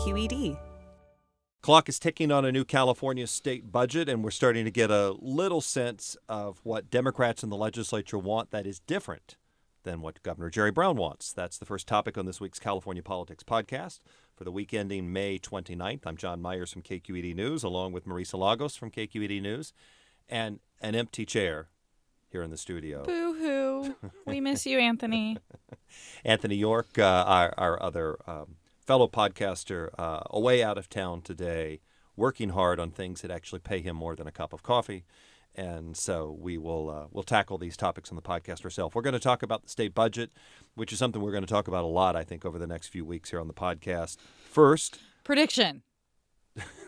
[0.00, 0.56] KQED.
[1.60, 5.14] Clock is ticking on a new California state budget, and we're starting to get a
[5.20, 9.36] little sense of what Democrats in the legislature want that is different
[9.82, 11.34] than what Governor Jerry Brown wants.
[11.34, 14.00] That's the first topic on this week's California Politics podcast
[14.34, 16.06] for the week ending May 29th.
[16.06, 19.74] I'm John Myers from KQED News, along with Marisa Lagos from KQED News,
[20.30, 21.68] and an empty chair
[22.30, 23.04] here in the studio.
[23.04, 24.10] Boo hoo.
[24.26, 25.36] we miss you, Anthony.
[26.24, 28.56] Anthony York, uh, our, our other um,
[28.90, 31.78] fellow podcaster, uh, away out of town today,
[32.16, 35.04] working hard on things that actually pay him more than a cup of coffee.
[35.54, 38.96] And so we will uh, we'll tackle these topics on the podcast ourselves.
[38.96, 40.32] We're going to talk about the state budget,
[40.74, 42.88] which is something we're going to talk about a lot, I think, over the next
[42.88, 44.16] few weeks here on the podcast.
[44.18, 45.82] First, prediction.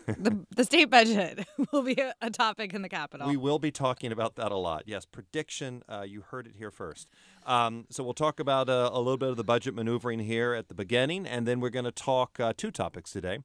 [0.06, 3.28] The, the state budget will be a, a, topic in the Capitol.
[3.28, 4.84] We will be talking about that a lot.
[4.86, 5.82] Yes, prediction.
[5.88, 7.08] Uh, you heard it here first.
[7.46, 10.68] Um, so we'll talk about uh, a little bit of the budget maneuvering here at
[10.68, 13.38] the beginning, and then we're going to talk uh, two topics today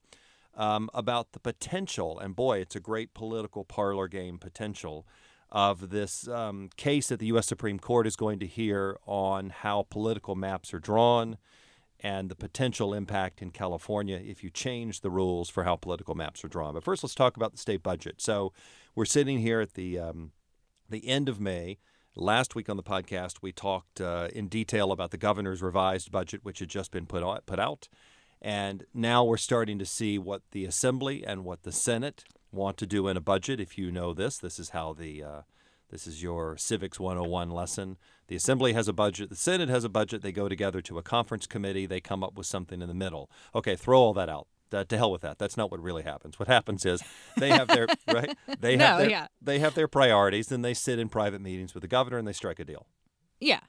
[0.56, 5.06] um, about the potential, and boy, it's a great political parlor game potential
[5.50, 7.46] of this um, case that the U.S.
[7.46, 11.38] Supreme Court is going to hear on how political maps are drawn
[12.00, 16.44] and the potential impact in California if you change the rules for how political maps
[16.44, 16.74] are drawn.
[16.74, 18.20] But first, let's talk about the state budget.
[18.20, 18.52] So
[18.94, 20.32] we're sitting here at the um,
[20.88, 21.78] the end of May.
[22.14, 26.40] Last week on the podcast, we talked uh, in detail about the governor's revised budget,
[26.42, 27.88] which had just been put out, put out.
[28.42, 32.86] And now we're starting to see what the Assembly and what the Senate want to
[32.86, 33.60] do in a budget.
[33.60, 35.40] If you know this, this is how the uh,
[35.90, 37.96] this is your Civics 101 lesson.
[38.26, 40.22] The Assembly has a budget, the Senate has a budget.
[40.22, 43.30] They go together to a conference committee, they come up with something in the middle.
[43.54, 44.46] Okay, throw all that out.
[44.70, 45.38] Uh, to hell with that.
[45.38, 46.38] That's not what really happens.
[46.38, 47.02] What happens is
[47.38, 48.36] they have their right.
[48.60, 49.26] They have no, their yeah.
[49.40, 50.48] they have their priorities.
[50.48, 52.86] Then they sit in private meetings with the governor and they strike a deal.
[53.40, 53.60] Yeah,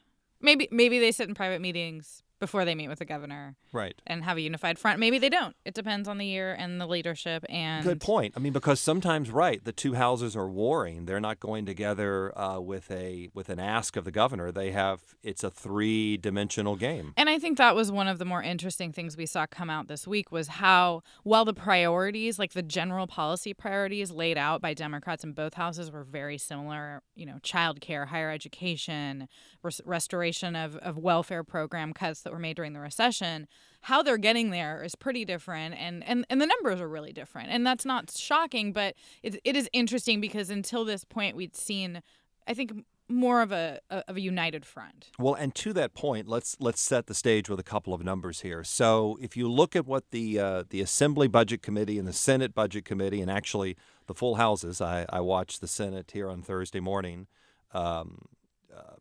[0.42, 4.02] maybe maybe they sit in private meetings before they meet with the governor right.
[4.08, 5.00] and have a unified front.
[5.00, 5.56] Maybe they don't.
[5.66, 8.34] It depends on the year and the leadership and good point.
[8.36, 11.06] I mean because sometimes right the two houses are warring.
[11.06, 14.52] They're not going together uh, with a with an ask of the governor.
[14.52, 17.14] They have it's a three dimensional game.
[17.18, 19.88] And i think that was one of the more interesting things we saw come out
[19.88, 24.74] this week was how while the priorities like the general policy priorities laid out by
[24.74, 29.28] democrats in both houses were very similar you know child care higher education
[29.64, 33.48] res- restoration of, of welfare program cuts that were made during the recession,
[33.82, 37.50] how they're getting there is pretty different and, and, and the numbers are really different.
[37.50, 42.02] And that's not shocking, but it, it is interesting because until this point we'd seen
[42.48, 42.72] I think
[43.08, 45.10] more of a of a united front.
[45.18, 48.42] Well, and to that point, let's let's set the stage with a couple of numbers
[48.42, 48.64] here.
[48.64, 52.54] So, if you look at what the uh, the Assembly Budget Committee and the Senate
[52.54, 56.80] Budget Committee, and actually the full houses, I, I watched the Senate here on Thursday
[56.80, 57.28] morning.
[57.72, 58.26] Um,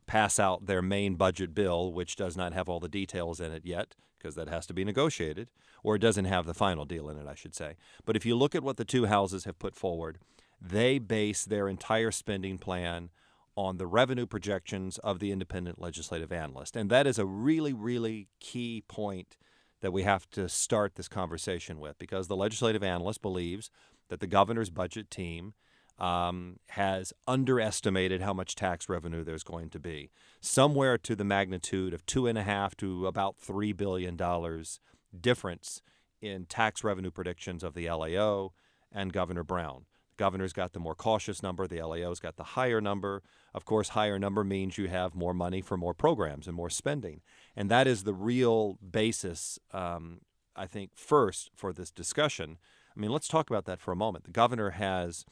[0.05, 3.65] pass out their main budget bill, which does not have all the details in it
[3.65, 5.49] yet, because that has to be negotiated,
[5.83, 7.75] or it doesn't have the final deal in it, I should say.
[8.05, 10.19] But if you look at what the two houses have put forward,
[10.61, 13.09] they base their entire spending plan
[13.55, 16.75] on the revenue projections of the independent legislative analyst.
[16.75, 19.37] And that is a really, really key point
[19.81, 23.69] that we have to start this conversation with because the legislative analyst believes
[24.09, 25.53] that the governor's budget team
[25.99, 31.93] um, has underestimated how much tax revenue there's going to be, somewhere to the magnitude
[31.93, 34.79] of two and a half to about three billion dollars
[35.19, 35.81] difference
[36.21, 38.51] in tax revenue predictions of the LAO
[38.91, 39.85] and Governor Brown.
[40.11, 43.23] The governor's got the more cautious number, the LAO's got the higher number.
[43.53, 47.21] Of course, higher number means you have more money for more programs and more spending.
[47.55, 50.21] And that is the real basis, um,
[50.55, 52.57] I think, first for this discussion.
[52.95, 54.25] I mean, let's talk about that for a moment.
[54.25, 55.25] The governor has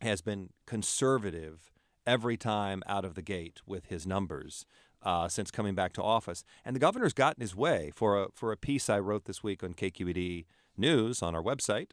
[0.00, 1.70] has been conservative
[2.06, 4.64] every time out of the gate with his numbers
[5.02, 6.44] uh, since coming back to office.
[6.64, 9.62] And the governor's gotten his way for a, for a piece I wrote this week
[9.62, 11.90] on KQED News on our website.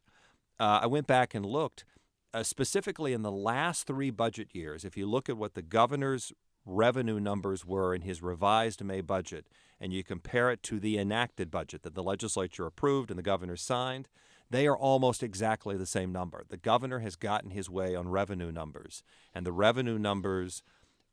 [0.59, 1.85] Uh, I went back and looked
[2.33, 4.85] uh, specifically in the last three budget years.
[4.85, 6.31] If you look at what the governor's
[6.65, 9.47] revenue numbers were in his revised May budget
[9.79, 13.55] and you compare it to the enacted budget that the legislature approved and the governor
[13.55, 14.07] signed,
[14.49, 16.43] they are almost exactly the same number.
[16.47, 19.03] The governor has gotten his way on revenue numbers,
[19.33, 20.63] and the revenue numbers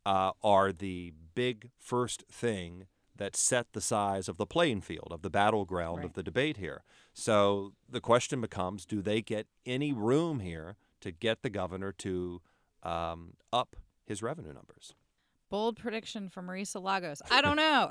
[0.05, 2.87] uh, are the big first thing
[3.17, 6.07] that set the size of the playing field, of the battleground right.
[6.07, 6.83] of the debate here.
[7.15, 12.41] So the question becomes do they get any room here to get the governor to
[12.83, 14.95] um, up his revenue numbers?
[15.51, 17.21] Bold prediction from Marisa Lagos.
[17.31, 17.91] I don't know.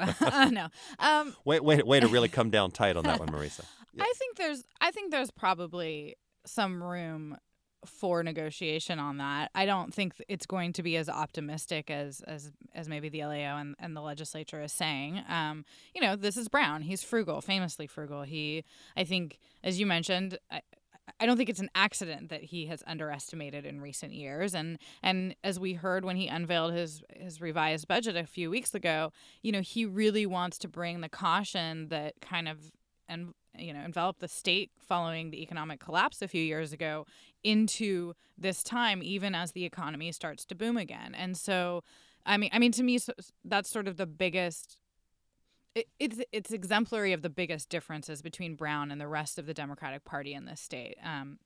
[0.49, 0.69] no.
[0.97, 3.63] Um, wait, wait, way to really come down tight on that one, Marisa.
[3.99, 6.15] I think there's I think there's probably
[6.45, 7.37] some room
[7.85, 9.49] for negotiation on that.
[9.55, 13.57] I don't think it's going to be as optimistic as as as maybe the LAO
[13.57, 15.21] and, and the legislature is saying.
[15.27, 16.83] Um, you know, this is Brown.
[16.83, 18.23] He's frugal, famously frugal.
[18.23, 18.63] He,
[18.95, 20.37] I think, as you mentioned.
[20.49, 20.61] I,
[21.19, 25.35] I don't think it's an accident that he has underestimated in recent years, and and
[25.43, 29.11] as we heard when he unveiled his his revised budget a few weeks ago,
[29.41, 32.71] you know he really wants to bring the caution that kind of
[33.09, 37.05] and you know enveloped the state following the economic collapse a few years ago
[37.43, 41.15] into this time even as the economy starts to boom again.
[41.15, 41.83] And so
[42.25, 42.99] i mean i mean to me
[43.43, 44.77] that's sort of the biggest
[45.75, 49.53] it, it's it's exemplary of the biggest differences between brown and the rest of the
[49.53, 50.97] democratic party in this state.
[51.03, 51.39] Um,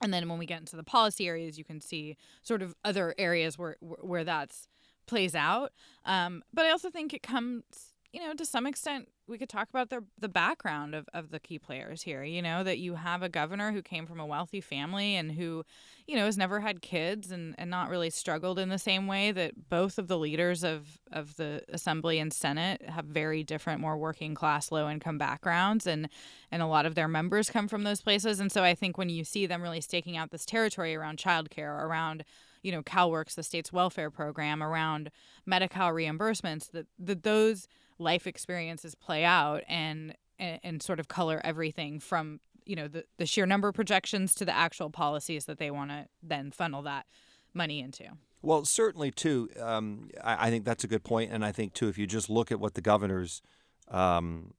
[0.00, 3.14] and then when we get into the policy areas you can see sort of other
[3.18, 4.68] areas where where that's
[5.06, 5.72] plays out.
[6.04, 9.70] Um, but i also think it comes you know, to some extent, we could talk
[9.70, 12.22] about the the background of, of the key players here.
[12.22, 15.64] You know, that you have a governor who came from a wealthy family and who,
[16.06, 19.32] you know, has never had kids and, and not really struggled in the same way
[19.32, 23.96] that both of the leaders of, of the assembly and senate have very different, more
[23.96, 26.08] working class, low income backgrounds and
[26.50, 28.40] and a lot of their members come from those places.
[28.40, 31.82] And so I think when you see them really staking out this territory around childcare,
[31.82, 32.24] around
[32.62, 35.10] you know, CalWORKs, the state's welfare program, around
[35.46, 37.66] Medi-Cal reimbursements, that, that those
[38.02, 43.04] life experiences play out and, and, and sort of color everything from you know the,
[43.18, 46.82] the sheer number of projections to the actual policies that they want to then funnel
[46.82, 47.06] that
[47.54, 48.04] money into.
[48.40, 51.32] Well certainly too um, I, I, think that's a good point.
[51.32, 53.42] And i think too if you just look at what the governor's
[53.88, 54.54] um,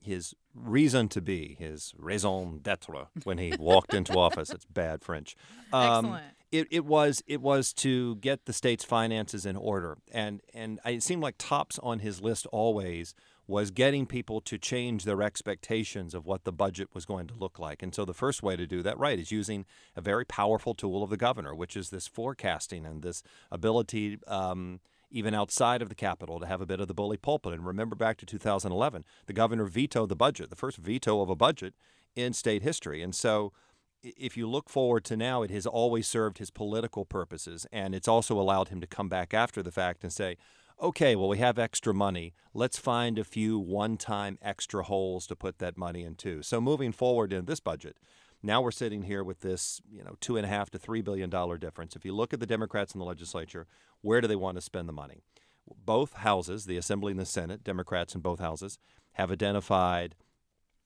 [0.00, 5.36] his reason to be his raison d'etre when he walked into office it's bad french.
[5.72, 10.40] Um, Excellent it, it was it was to get the state's finances in order, and
[10.54, 13.14] and it seemed like tops on his list always
[13.46, 17.58] was getting people to change their expectations of what the budget was going to look
[17.58, 17.82] like.
[17.82, 19.64] And so the first way to do that right is using
[19.96, 24.18] a very powerful tool of the governor, which is this forecasting and this ability.
[24.26, 24.80] Um,
[25.10, 27.54] even outside of the Capitol, to have a bit of the bully pulpit.
[27.54, 31.34] And remember back to 2011, the governor vetoed the budget, the first veto of a
[31.34, 31.72] budget
[32.14, 33.02] in state history.
[33.02, 33.54] And so
[34.02, 37.66] if you look forward to now, it has always served his political purposes.
[37.72, 40.36] And it's also allowed him to come back after the fact and say,
[40.80, 42.34] okay, well, we have extra money.
[42.54, 46.42] Let's find a few one time extra holes to put that money into.
[46.42, 47.96] So moving forward in this budget,
[48.42, 51.28] now we're sitting here with this, you know, two and a half to three billion
[51.28, 51.96] dollar difference.
[51.96, 53.66] If you look at the Democrats in the legislature,
[54.00, 55.22] where do they want to spend the money?
[55.84, 58.78] Both houses, the Assembly and the Senate, Democrats in both houses,
[59.14, 60.14] have identified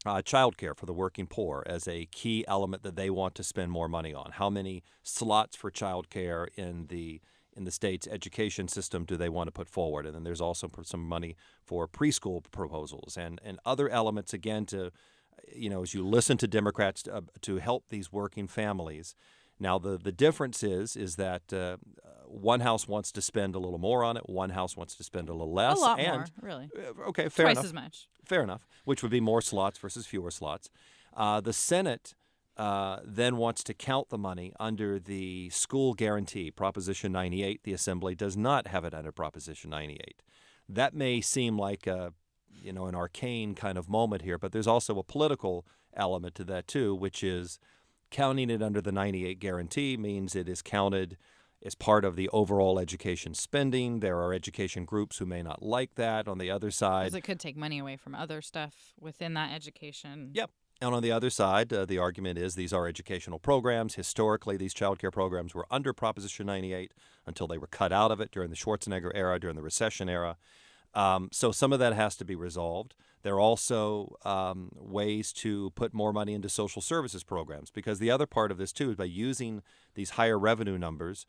[0.05, 3.71] uh, childcare for the working poor as a key element that they want to spend
[3.71, 4.33] more money on.
[4.33, 7.21] How many slots for childcare in the
[7.55, 10.07] in the state's education system do they want to put forward?
[10.07, 14.91] And then there's also some money for preschool proposals and and other elements again to
[15.55, 19.15] you know as you listen to Democrats to, uh, to help these working families.
[19.63, 21.77] Now the the difference is is that uh,
[22.27, 25.29] one house wants to spend a little more on it, one house wants to spend
[25.29, 25.79] a little less.
[25.79, 26.69] A lot and, more, really.
[26.77, 27.65] Uh, okay, fair Twice enough.
[27.67, 28.09] as much.
[28.25, 28.67] Fair enough.
[28.85, 30.69] Which would be more slots versus fewer slots.
[31.15, 32.15] Uh, the Senate
[32.57, 37.63] uh, then wants to count the money under the school guarantee, Proposition 98.
[37.63, 40.23] The Assembly does not have it under Proposition 98.
[40.69, 42.13] That may seem like a
[42.51, 45.65] you know an arcane kind of moment here, but there's also a political
[45.95, 47.59] element to that too, which is
[48.13, 51.17] counting it under the 98 guarantee means it is counted
[51.65, 54.01] as part of the overall education spending.
[54.01, 56.29] There are education groups who may not like that.
[56.29, 59.53] On the other side, because it could take money away from other stuff within that
[59.53, 60.31] education.
[60.35, 60.51] Yep.
[60.81, 63.95] And on the other side, uh, the argument is these are educational programs.
[63.95, 66.93] Historically, these child care programs were under Proposition 98
[67.25, 70.37] until they were cut out of it during the Schwarzenegger era, during the recession era.
[70.93, 72.97] Um, so some of that has to be resolved.
[73.23, 78.11] There are also um, ways to put more money into social services programs because the
[78.11, 79.63] other part of this, too, is by using
[79.95, 81.27] these higher revenue numbers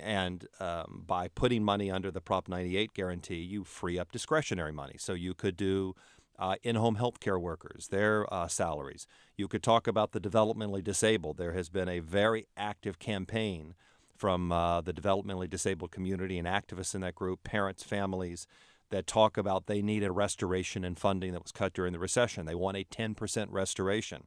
[0.00, 4.96] and um, by putting money under the Prop 98 guarantee, you free up discretionary money.
[4.98, 5.94] So you could do
[6.38, 9.06] uh, in home health care workers, their uh, salaries.
[9.36, 11.38] You could talk about the developmentally disabled.
[11.38, 13.74] There has been a very active campaign
[14.16, 18.46] from uh, the developmentally disabled community and activists in that group, parents, families,
[18.90, 22.46] that talk about they need a restoration in funding that was cut during the recession.
[22.46, 24.24] They want a 10% restoration.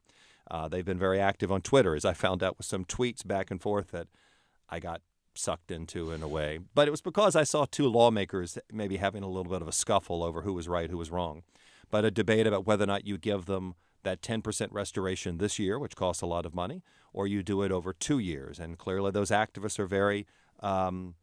[0.50, 3.52] Uh, they've been very active on Twitter, as I found out with some tweets back
[3.52, 4.08] and forth that
[4.70, 5.02] I got
[5.36, 6.60] sucked into in a way.
[6.74, 9.74] But it was because I saw two lawmakers maybe having a little bit of a
[9.74, 11.44] scuffle over who was right, who was wrong.
[11.92, 15.78] But a debate about whether or not you give them that 10% restoration this year,
[15.78, 18.60] which costs a lot of money, or you do it over two years.
[18.60, 20.28] And clearly, those activists are very.
[20.62, 21.16] Um,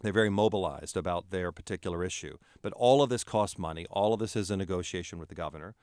[0.00, 2.36] they're very mobilized about their particular issue.
[2.62, 3.86] But all of this costs money.
[3.90, 5.74] All of this is a negotiation with the governor.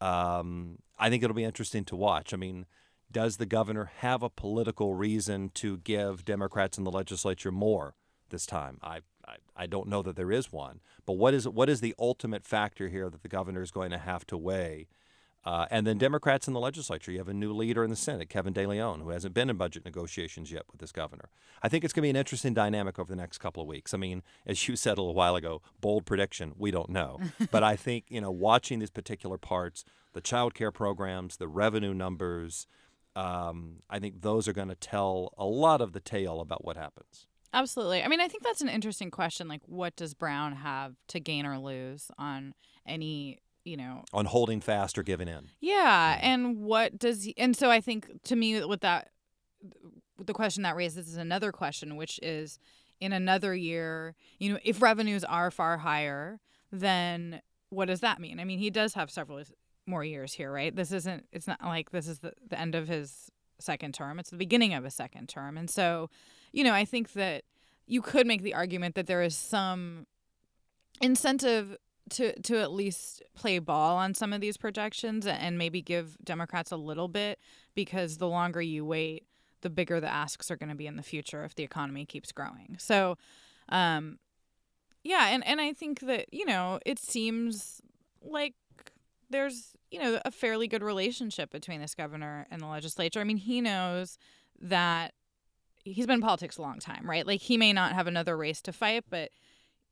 [0.00, 2.32] Um, I think it'll be interesting to watch.
[2.32, 2.66] I mean,
[3.10, 7.94] Does the governor have a political reason to give Democrats in the legislature more
[8.30, 8.78] this time?
[8.82, 10.80] I, I, I don't know that there is one.
[11.04, 13.98] But what is what is the ultimate factor here that the governor is going to
[13.98, 14.88] have to weigh?
[15.46, 17.12] Uh, and then Democrats in the legislature.
[17.12, 19.56] You have a new leader in the Senate, Kevin De Leon, who hasn't been in
[19.56, 21.28] budget negotiations yet with this governor.
[21.62, 23.94] I think it's going to be an interesting dynamic over the next couple of weeks.
[23.94, 27.20] I mean, as you said a little while ago, bold prediction, we don't know.
[27.52, 29.84] but I think, you know, watching these particular parts,
[30.14, 32.66] the child care programs, the revenue numbers,
[33.14, 36.76] um, I think those are going to tell a lot of the tale about what
[36.76, 37.28] happens.
[37.52, 38.02] Absolutely.
[38.02, 39.46] I mean, I think that's an interesting question.
[39.46, 44.60] Like, what does Brown have to gain or lose on any you know on holding
[44.60, 45.48] fast or giving in.
[45.60, 46.18] Yeah mm.
[46.22, 49.10] and what does he and so i think to me with that
[50.18, 52.58] the question that raises is another question which is
[53.00, 56.40] in another year you know if revenues are far higher
[56.72, 58.38] then what does that mean?
[58.38, 59.42] I mean he does have several
[59.86, 60.74] more years here right?
[60.74, 64.18] This isn't it's not like this is the, the end of his second term.
[64.18, 65.56] It's the beginning of a second term.
[65.58, 66.08] And so
[66.52, 67.44] you know i think that
[67.86, 70.06] you could make the argument that there is some
[71.00, 71.76] incentive
[72.10, 76.70] to to at least play ball on some of these projections and maybe give Democrats
[76.70, 77.38] a little bit
[77.74, 79.24] because the longer you wait,
[79.62, 82.32] the bigger the asks are going to be in the future if the economy keeps
[82.32, 82.76] growing.
[82.78, 83.18] So,
[83.68, 84.18] um,
[85.02, 87.80] yeah, and and I think that you know it seems
[88.22, 88.54] like
[89.30, 93.20] there's you know a fairly good relationship between this governor and the legislature.
[93.20, 94.18] I mean, he knows
[94.60, 95.12] that
[95.84, 97.26] he's been in politics a long time, right?
[97.26, 99.30] Like he may not have another race to fight, but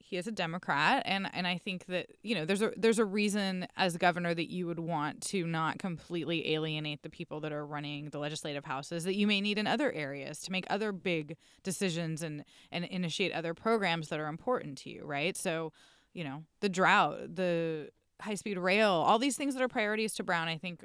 [0.06, 3.04] he is a Democrat, and and I think that you know there's a there's a
[3.06, 7.64] reason as governor that you would want to not completely alienate the people that are
[7.64, 11.37] running the legislative houses that you may need in other areas to make other big
[11.62, 15.38] decisions and and initiate other programs that are important to you, right?
[15.38, 15.73] So,
[16.12, 17.88] you know, the drought, the
[18.20, 20.84] high speed rail, all these things that are priorities to Brown, I think,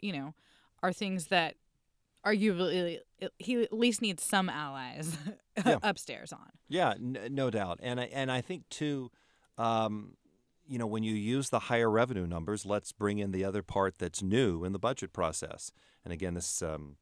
[0.00, 0.34] you know,
[0.82, 1.56] are things that
[2.26, 2.98] arguably
[3.38, 5.16] he at least needs some allies
[5.64, 5.78] yeah.
[5.82, 6.50] upstairs on.
[6.68, 9.10] Yeah, n- no doubt, and I, and I think too,
[9.56, 10.16] um,
[10.66, 13.98] you know, when you use the higher revenue numbers, let's bring in the other part
[13.98, 15.70] that's new in the budget process.
[16.04, 16.96] And again, this, um,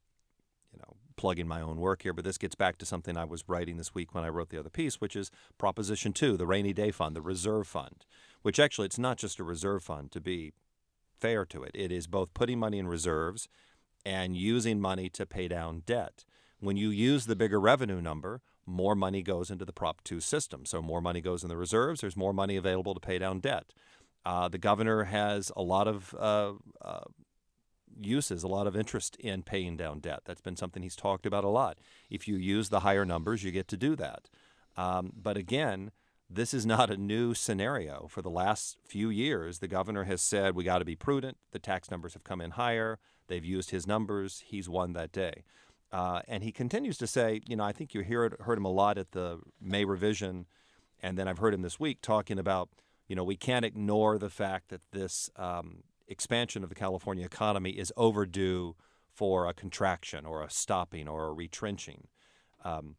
[0.71, 3.45] you know, plugging my own work here, but this gets back to something I was
[3.49, 6.73] writing this week when I wrote the other piece, which is Proposition Two, the rainy
[6.73, 8.05] day fund, the reserve fund,
[8.43, 10.53] which actually it's not just a reserve fund to be
[11.19, 11.71] fair to it.
[11.75, 13.49] It is both putting money in reserves
[14.05, 16.25] and using money to pay down debt.
[16.61, 20.65] When you use the bigger revenue number, more money goes into the Prop 2 system.
[20.65, 23.73] So more money goes in the reserves, there's more money available to pay down debt.
[24.25, 27.05] Uh, the governor has a lot of uh, uh,
[28.01, 30.21] uses, a lot of interest in paying down debt.
[30.25, 31.79] That's been something he's talked about a lot.
[32.11, 34.31] If you use the higher numbers, you get to do that.
[34.77, 35.91] Um, but again,
[36.29, 38.07] this is not a new scenario.
[38.09, 41.37] For the last few years, the governor has said we got to be prudent.
[41.53, 42.99] The tax numbers have come in higher.
[43.29, 44.43] They've used his numbers.
[44.47, 45.45] He's won that day.
[45.93, 48.65] Uh, and he continues to say, you know, I think you hear it, heard him
[48.65, 50.47] a lot at the May revision,
[51.01, 52.69] and then I've heard him this week talking about,
[53.07, 57.71] you know, we can't ignore the fact that this um, expansion of the California economy
[57.71, 58.75] is overdue
[59.09, 62.09] for a contraction or a stopping or a retrenching.
[62.65, 62.97] Um,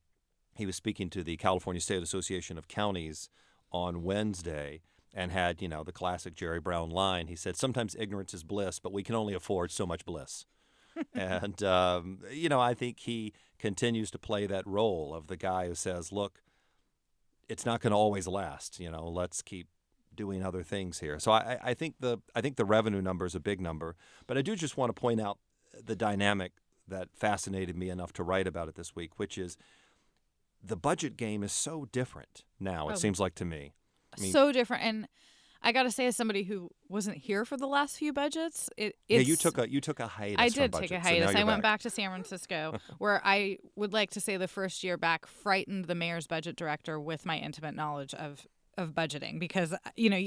[0.55, 3.29] he was speaking to the California State Association of Counties
[3.72, 4.82] on Wednesday,
[5.15, 7.27] and had, you know, the classic Jerry Brown line.
[7.27, 10.45] He said, Sometimes ignorance is bliss, but we can only afford so much bliss.
[11.13, 15.67] and, um, you know, I think he continues to play that role of the guy
[15.67, 16.41] who says, Look,
[17.48, 18.79] it's not going to always last.
[18.79, 19.67] You know, let's keep
[20.13, 21.17] doing other things here.
[21.19, 23.95] So I, I think the I think the revenue number is a big number,
[24.27, 25.39] but I do just want to point out
[25.84, 26.53] the dynamic
[26.88, 29.57] that fascinated me enough to write about it this week, which is
[30.63, 32.89] the budget game is so different now.
[32.89, 32.95] It oh.
[32.95, 33.74] seems like to me
[34.22, 34.84] mean, so different.
[34.84, 35.07] And
[35.62, 38.95] I got to say, as somebody who wasn't here for the last few budgets, it
[39.07, 40.38] yeah, you took a you took a hiatus.
[40.38, 41.31] I did take a hiatus.
[41.31, 44.84] So I went back to San Francisco, where I would like to say the first
[44.84, 48.45] year back frightened the mayor's budget director with my intimate knowledge of
[48.77, 50.22] of budgeting because you know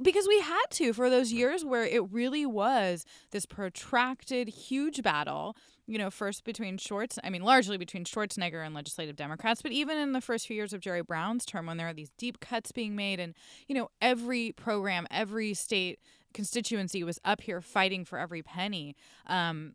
[0.00, 5.56] because we had to for those years where it really was this protracted huge battle
[5.86, 9.98] you know first between Schwartz I mean largely between Schwarzenegger and legislative Democrats but even
[9.98, 12.72] in the first few years of Jerry Brown's term when there are these deep cuts
[12.72, 13.34] being made and
[13.68, 15.98] you know every program every state
[16.32, 18.94] constituency was up here fighting for every penny
[19.26, 19.74] um,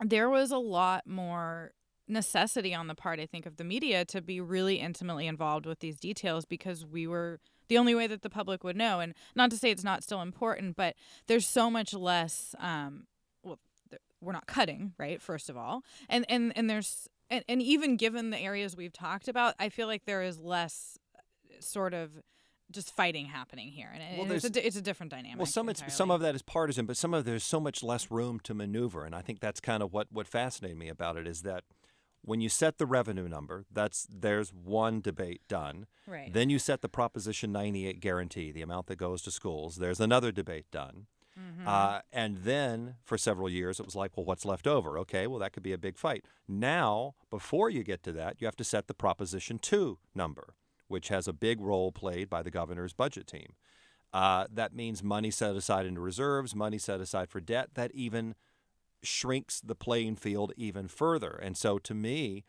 [0.00, 1.72] there was a lot more
[2.12, 5.80] necessity on the part, I think, of the media to be really intimately involved with
[5.80, 9.00] these details because we were the only way that the public would know.
[9.00, 10.94] And not to say it's not still important, but
[11.26, 12.54] there's so much less.
[12.58, 13.06] Um,
[13.42, 13.58] well,
[14.20, 15.20] we're not cutting, right?
[15.20, 19.26] First of all, and and and there's and, and even given the areas we've talked
[19.28, 21.20] about, I feel like there is less uh,
[21.60, 22.10] sort of
[22.70, 25.38] just fighting happening here, and, Well, it's, a, it's a different dynamic.
[25.38, 28.10] Well, some it's some of that is partisan, but some of there's so much less
[28.10, 31.26] room to maneuver, and I think that's kind of what what fascinated me about it
[31.26, 31.64] is that
[32.24, 35.86] when you set the revenue number, that's there's one debate done.
[36.06, 36.32] right.
[36.32, 39.76] Then you set the Proposition 98 guarantee, the amount that goes to schools.
[39.76, 41.06] There's another debate done.
[41.38, 41.66] Mhm.
[41.66, 44.98] Uh, and then for several years, it was like, well, what's left over?
[44.98, 46.24] Okay, well, that could be a big fight.
[46.46, 50.54] Now, before you get to that, you have to set the Proposition 2 number,
[50.88, 53.54] which has a big role played by the governor's budget team.
[54.12, 57.70] Uh, that means money set aside into reserves, money set aside for debt.
[57.74, 58.34] That even
[59.02, 61.38] shrinks the playing field even further.
[61.42, 62.44] And so, to me,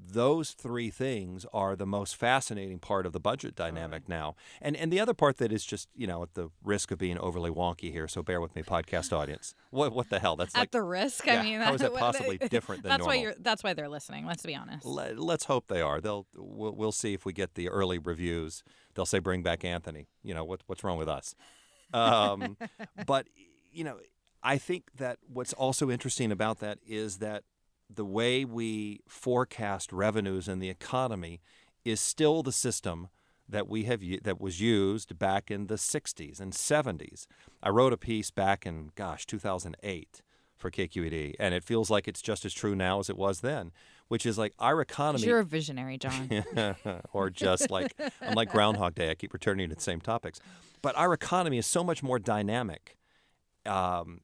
[0.00, 4.36] those three things are the most fascinating part of the budget dynamic now.
[4.60, 7.18] And and the other part that is just, you know, at the risk of being
[7.18, 9.54] overly wonky here, so bear with me, podcast audience.
[9.70, 10.34] What what the hell?
[10.34, 13.04] That's At like the risk, yeah, I mean, how is that possibly different than that's
[13.04, 13.34] why you're.
[13.38, 14.24] That's why they're listening.
[14.24, 14.86] Let's be honest.
[14.86, 16.00] let, let's hope they are.
[16.00, 18.62] They'll we'll, we'll see if we get the early reviews.
[18.94, 20.08] They'll say bring back Anthony.
[20.22, 21.34] You know what what's wrong with us?
[21.92, 22.56] Um,
[23.06, 23.26] but
[23.72, 23.98] you know,
[24.42, 27.44] I think that what's also interesting about that is that
[27.90, 31.40] the way we forecast revenues in the economy
[31.84, 33.08] is still the system
[33.48, 37.26] that we have that was used back in the 60s and 70s.
[37.62, 40.22] I wrote a piece back in gosh 2008
[40.56, 43.72] for KQED, and it feels like it's just as true now as it was then,
[44.08, 46.44] which is like our economy You're a visionary, John.
[47.12, 49.10] or just like I'm like Groundhog Day.
[49.10, 50.40] I keep returning to the same topics.
[50.82, 52.98] But our economy is so much more dynamic
[53.64, 54.20] um,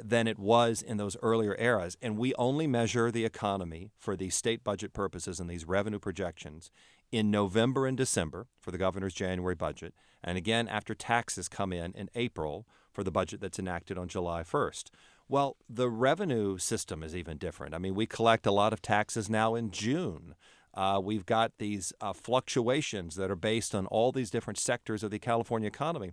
[0.00, 4.34] than it was in those earlier eras, and we only measure the economy for these
[4.34, 6.70] state budget purposes and these revenue projections
[7.10, 11.92] in November and December for the governor's January budget, and again after taxes come in
[11.92, 14.84] in April for the budget that's enacted on July 1st.
[15.28, 17.74] Well, the revenue system is even different.
[17.74, 20.34] I mean, we collect a lot of taxes now in June.
[20.74, 25.10] Uh, we've got these uh, fluctuations that are based on all these different sectors of
[25.10, 26.12] the California economy.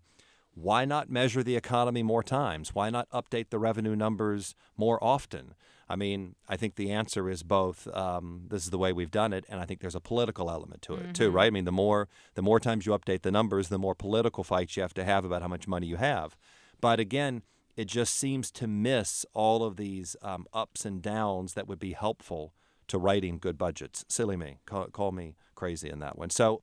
[0.62, 2.76] Why not measure the economy more times?
[2.76, 5.54] Why not update the revenue numbers more often?
[5.88, 7.88] I mean, I think the answer is both.
[7.96, 10.82] Um, this is the way we've done it, and I think there's a political element
[10.84, 11.48] to it too, right?
[11.48, 14.76] I mean, the more the more times you update the numbers, the more political fights
[14.78, 16.38] you have to have about how much money you have.
[16.80, 17.42] But again,
[17.76, 21.94] it just seems to miss all of these um, ups and downs that would be
[21.94, 22.54] helpful
[22.88, 24.04] to writing good budgets.
[24.10, 26.30] Silly me, call, call me crazy in that one.
[26.30, 26.62] So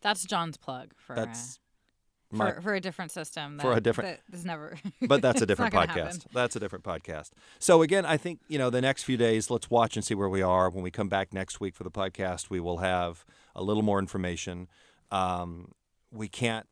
[0.00, 1.63] That's John's plug for uh, that's for,
[2.34, 3.56] my for a different system.
[3.56, 4.76] That, For a different- That never.
[5.02, 5.86] but that's a different podcast.
[5.94, 6.20] happen.
[6.32, 7.30] That's a different podcast.
[7.58, 9.50] So again, I think you know the next few days.
[9.50, 10.70] Let's watch and see where we are.
[10.70, 13.98] When we come back next week for the podcast, we will have a little more
[13.98, 14.68] information.
[15.10, 15.72] Um,
[16.10, 16.66] we can't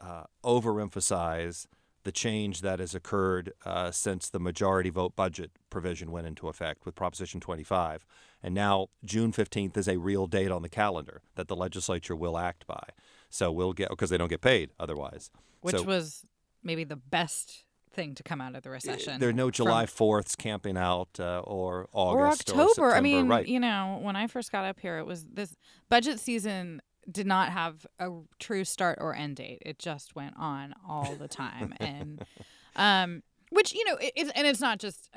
[0.00, 1.66] uh, overemphasize
[2.04, 6.84] the change that has occurred uh, since the majority vote budget provision went into effect
[6.84, 8.04] with Proposition 25.
[8.42, 12.36] And now June 15th is a real date on the calendar that the legislature will
[12.36, 12.88] act by.
[13.34, 15.28] So we'll get, because they don't get paid otherwise.
[15.60, 16.24] Which So- was
[16.62, 19.18] maybe the best thing to come out of the recession.
[19.18, 22.68] There are no July 4ths camping out uh, or August or October.
[22.68, 22.94] September.
[22.94, 23.46] I mean, right.
[23.46, 25.56] you know, when I first got up here, it was this
[25.88, 29.62] budget season did not have a true start or end date.
[29.66, 32.24] It just went on all the time, and
[32.76, 33.22] um,
[33.54, 35.08] which you know, it, and it's not just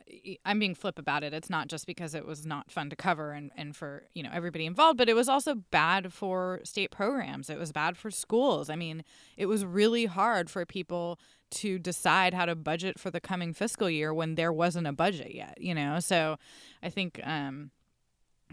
[0.45, 1.33] I'm being flip about it.
[1.33, 4.29] It's not just because it was not fun to cover and and for you know
[4.31, 7.49] everybody involved, but it was also bad for state programs.
[7.49, 8.69] It was bad for schools.
[8.69, 9.03] I mean,
[9.35, 11.19] it was really hard for people
[11.49, 15.33] to decide how to budget for the coming fiscal year when there wasn't a budget
[15.33, 15.57] yet.
[15.59, 16.37] You know, so
[16.83, 17.71] I think um,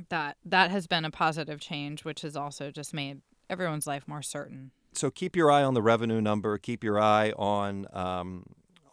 [0.09, 3.21] that that has been a positive change, which has also just made
[3.51, 4.71] everyone's life more certain.
[4.95, 6.57] so keep your eye on the revenue number.
[6.59, 8.45] Keep your eye on um,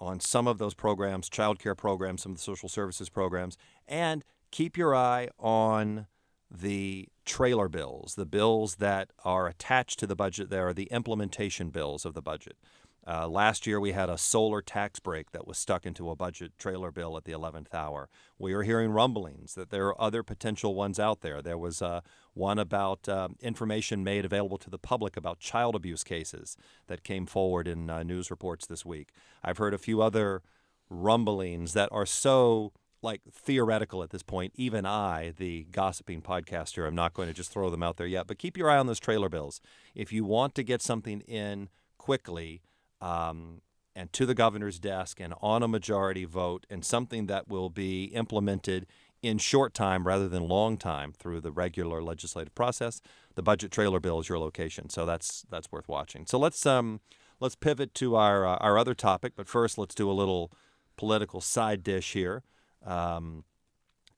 [0.01, 4.25] on some of those programs, child care programs, some of the social services programs, and
[4.49, 6.07] keep your eye on
[6.49, 10.49] the trailer bills, the bills that are attached to the budget.
[10.49, 12.57] There are the implementation bills of the budget.
[13.05, 16.51] Uh, last year, we had a solar tax break that was stuck into a budget
[16.59, 18.09] trailer bill at the 11th hour.
[18.37, 21.41] We are hearing rumblings that there are other potential ones out there.
[21.41, 22.01] There was uh,
[22.33, 27.25] one about um, information made available to the public about child abuse cases that came
[27.25, 29.09] forward in uh, news reports this week.
[29.43, 30.43] I've heard a few other
[30.89, 34.53] rumblings that are so like theoretical at this point.
[34.55, 38.27] Even I, the gossiping podcaster, I'm not going to just throw them out there yet.
[38.27, 39.59] But keep your eye on those trailer bills.
[39.95, 42.61] If you want to get something in quickly,
[43.01, 43.61] um,
[43.95, 48.05] and to the governor's desk and on a majority vote and something that will be
[48.05, 48.87] implemented
[49.21, 53.01] in short time rather than long time through the regular legislative process,
[53.35, 54.89] the budget trailer bill is your location.
[54.89, 56.25] So that's that's worth watching.
[56.25, 57.01] So let's um
[57.39, 60.51] let's pivot to our uh, our other topic, but first let's do a little
[60.97, 62.43] political side dish here.
[62.85, 63.43] Um,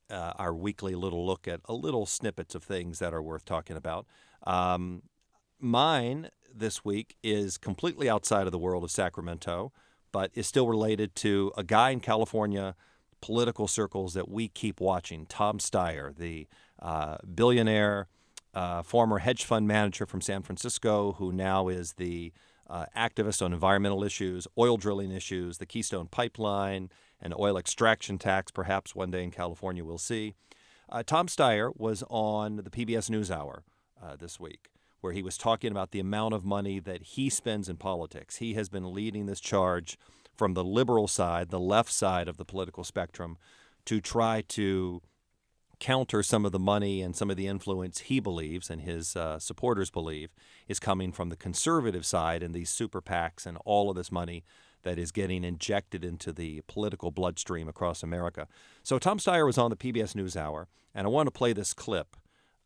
[0.09, 3.75] uh, our weekly little look at a little snippets of things that are worth talking
[3.75, 4.05] about.
[4.45, 5.03] Um,
[5.59, 9.71] mine this week is completely outside of the world of Sacramento,
[10.11, 12.75] but is still related to a guy in California
[13.21, 16.47] political circles that we keep watching Tom Steyer, the
[16.79, 18.07] uh, billionaire,
[18.53, 22.33] uh, former hedge fund manager from San Francisco, who now is the
[22.69, 26.89] uh, activist on environmental issues, oil drilling issues, the Keystone Pipeline,
[27.21, 30.33] and oil extraction tax, perhaps one day in California, we'll see.
[30.89, 33.61] Uh, Tom Steyer was on the PBS NewsHour
[34.03, 34.69] uh, this week,
[35.03, 38.37] where he was talking about the amount of money that he spends in politics.
[38.37, 39.97] He has been leading this charge
[40.33, 43.37] from the liberal side, the left side of the political spectrum,
[43.85, 45.01] to try to
[45.79, 49.37] counter some of the money and some of the influence he believes and his uh,
[49.37, 50.29] supporters believe
[50.69, 54.45] is coming from the conservative side and these super PACs and all of this money
[54.83, 58.47] that is getting injected into the political bloodstream across America.
[58.83, 62.15] So Tom Steyer was on the PBS NewsHour, and I want to play this clip.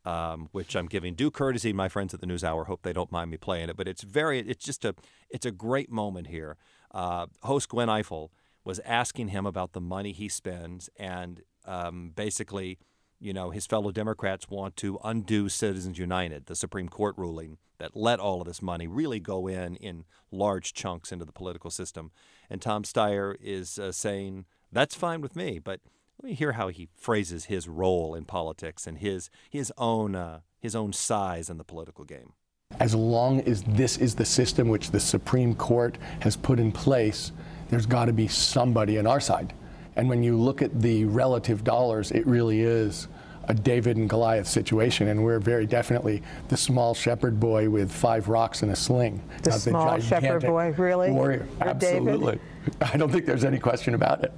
[0.07, 2.67] Um, which I'm giving due courtesy to my friends at the NewsHour.
[2.67, 4.95] Hope they don't mind me playing it, but it's very, it's just a,
[5.29, 6.55] it's a great moment here.
[6.91, 8.29] Uh, host Gwen Ifill
[8.63, 12.77] was asking him about the money he spends, and um, basically
[13.19, 17.95] you know, his fellow Democrats want to undo Citizens United, the Supreme Court ruling that
[17.95, 22.11] let all of this money really go in in large chunks into the political system.
[22.49, 25.79] And Tom Steyer is uh, saying, that's fine with me, but
[26.21, 30.39] let me hear how he phrases his role in politics and his, his, own, uh,
[30.59, 32.33] his own size in the political game.
[32.79, 37.31] As long as this is the system which the Supreme Court has put in place,
[37.69, 39.53] there's got to be somebody on our side
[39.97, 43.07] and when you look at the relative dollars, it really is
[43.49, 48.27] a David and Goliath situation, and we're very definitely the small shepherd boy with five
[48.27, 49.21] rocks and a sling.
[49.41, 51.09] The small shepherd boy, really?
[51.09, 52.39] Warrior, absolutely.
[52.79, 54.31] I don't think there's any question about it.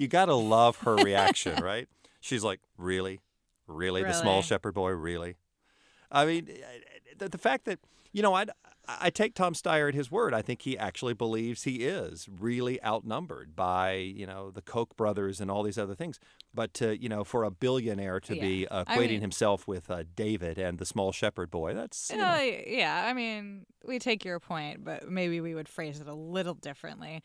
[0.00, 1.86] You got to love her reaction, right?
[2.20, 3.20] She's like, really?
[3.66, 4.00] really?
[4.00, 4.02] really?
[4.02, 5.36] The small shepherd boy, really?
[6.10, 6.48] I mean,
[7.18, 8.46] the, the fact that, you know, I,
[8.88, 10.32] I take Tom Steyer at his word.
[10.32, 15.38] I think he actually believes he is really outnumbered by you know the Koch brothers
[15.38, 16.18] and all these other things.
[16.54, 18.40] But to, you know, for a billionaire to yeah.
[18.40, 22.16] be equating I mean, himself with uh, David and the small shepherd boy, that's uh,
[22.16, 22.40] know.
[22.66, 23.04] yeah.
[23.06, 27.22] I mean, we take your point, but maybe we would phrase it a little differently.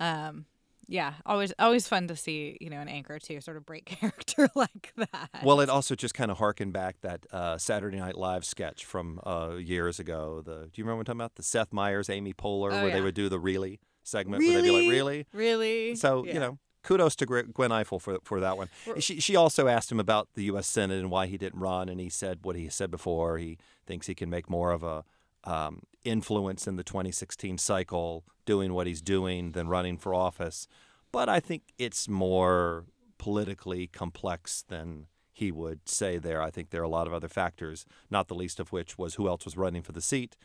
[0.00, 0.46] Um,
[0.88, 4.48] yeah, always always fun to see you know an anchor to sort of break character
[4.54, 5.30] like that.
[5.42, 9.20] Well, it also just kind of harkened back that uh, Saturday Night Live sketch from
[9.24, 10.42] uh, years ago.
[10.44, 11.34] The do you remember what I'm talking about?
[11.36, 12.94] The Seth Meyers, Amy Poehler, oh, where yeah.
[12.94, 14.54] they would do the really segment really?
[14.54, 15.94] where they'd be like, really, really.
[15.96, 16.34] So yeah.
[16.34, 18.68] you know, kudos to Gwen Ifill for for that one.
[18.98, 20.66] She she also asked him about the U.S.
[20.66, 23.38] Senate and why he didn't run, and he said what he said before.
[23.38, 25.04] He thinks he can make more of a
[25.44, 30.66] um, influence in the 2016 cycle, doing what he's doing than running for office.
[31.12, 32.84] But I think it's more
[33.18, 36.40] politically complex than he would say there.
[36.40, 39.14] I think there are a lot of other factors, not the least of which was
[39.14, 40.36] who else was running for the seat.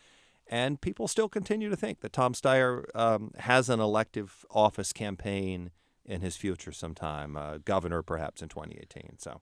[0.47, 5.69] And people still continue to think that Tom Steyer um, has an elective office campaign
[6.05, 9.19] in his future sometime, uh, governor perhaps in 2018.
[9.19, 9.41] So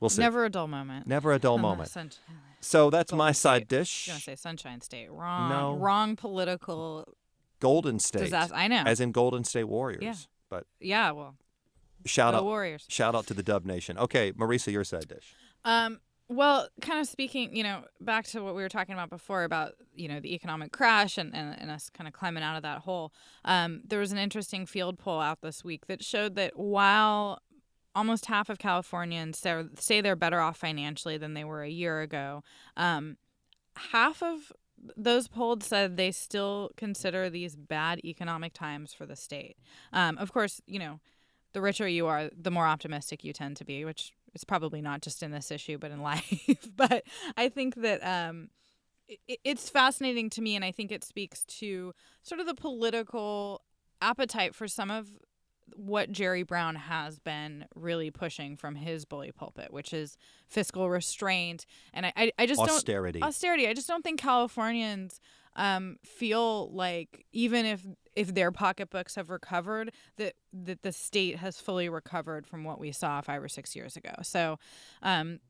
[0.00, 0.22] we'll see.
[0.22, 1.06] Never a dull moment.
[1.06, 1.90] Never a dull moment.
[2.60, 3.68] so that's Golden my side State.
[3.68, 4.08] dish.
[4.08, 5.10] I was going to say Sunshine State.
[5.10, 5.48] Wrong.
[5.48, 5.76] No.
[5.76, 7.06] Wrong political.
[7.60, 8.24] Golden State.
[8.24, 8.54] Disaster.
[8.54, 8.82] I know.
[8.84, 10.02] As in Golden State Warriors.
[10.02, 10.14] Yeah.
[10.50, 11.36] But yeah, well,
[12.04, 12.84] shout out Warriors.
[12.88, 13.96] Shout out to the Dub Nation.
[13.98, 15.34] Okay, Marisa, your side dish.
[15.64, 16.00] Um.
[16.26, 19.72] Well, kind of speaking, you know, back to what we were talking about before about,
[19.94, 22.78] you know, the economic crash and, and, and us kind of climbing out of that
[22.78, 23.12] hole.
[23.44, 27.40] Um, there was an interesting field poll out this week that showed that while
[27.94, 29.38] almost half of Californians
[29.78, 32.42] say they're better off financially than they were a year ago,
[32.76, 33.16] um,
[33.76, 34.52] half of
[34.96, 39.56] those polled said they still consider these bad economic times for the state.
[39.92, 41.00] Um, of course, you know,
[41.52, 45.00] the richer you are, the more optimistic you tend to be, which is probably not
[45.00, 46.68] just in this issue, but in life.
[46.76, 47.04] but
[47.36, 48.50] I think that um,
[49.08, 53.62] it, it's fascinating to me, and I think it speaks to sort of the political
[54.02, 55.10] appetite for some of
[55.76, 61.66] what Jerry Brown has been really pushing from his bully pulpit, which is fiscal restraint.
[61.92, 63.20] And I, I, I just austerity.
[63.20, 63.68] don't austerity.
[63.68, 65.20] I just don't think Californians
[65.56, 71.60] um, feel like even if if their pocketbooks have recovered, that that the state has
[71.60, 74.14] fully recovered from what we saw five or six years ago.
[74.22, 74.58] So
[75.02, 75.40] um,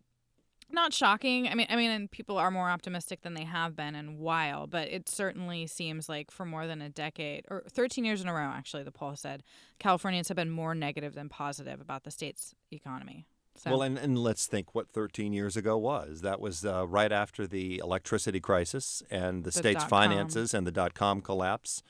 [0.75, 1.49] not shocking.
[1.49, 4.13] I mean, I mean, and people are more optimistic than they have been in a
[4.13, 8.29] while, but it certainly seems like for more than a decade or 13 years in
[8.29, 9.43] a row, actually, the poll said
[9.79, 13.27] Californians have been more negative than positive about the state's economy.
[13.57, 13.71] So.
[13.71, 16.23] Well, and, and let's think what 13 years ago was.
[16.23, 20.73] That was uh, right after the electricity crisis and the, the state's finances and the
[20.73, 21.83] dot com collapse.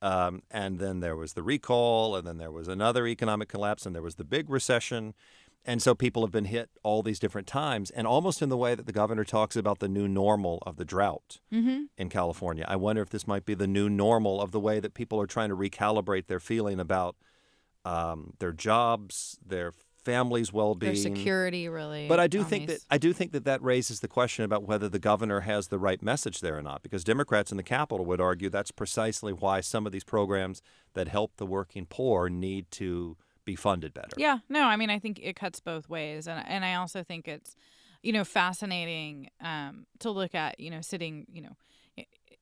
[0.00, 3.94] Um, and then there was the recall, and then there was another economic collapse, and
[3.94, 5.14] there was the big recession.
[5.64, 8.74] And so people have been hit all these different times, and almost in the way
[8.74, 11.84] that the governor talks about the new normal of the drought mm-hmm.
[11.96, 12.64] in California.
[12.66, 15.26] I wonder if this might be the new normal of the way that people are
[15.26, 17.14] trying to recalibrate their feeling about
[17.84, 19.72] um, their jobs, their
[20.04, 22.08] families' well-being, their security, really.
[22.08, 22.80] But I do think these.
[22.80, 25.78] that I do think that that raises the question about whether the governor has the
[25.78, 29.60] right message there or not, because Democrats in the Capitol would argue that's precisely why
[29.60, 30.60] some of these programs
[30.94, 34.14] that help the working poor need to be funded better.
[34.16, 37.28] Yeah, no, I mean, I think it cuts both ways, and and I also think
[37.28, 37.56] it's,
[38.02, 41.56] you know, fascinating um, to look at, you know, sitting, you know.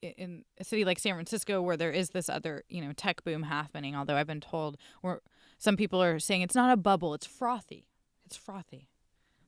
[0.02, 3.42] In a city like San Francisco, where there is this other, you know, tech boom
[3.42, 5.20] happening, although I've been told, or
[5.58, 7.84] some people are saying it's not a bubble, it's frothy.
[8.24, 8.88] It's frothy,